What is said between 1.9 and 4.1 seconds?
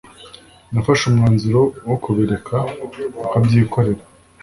kubireka akabyikorera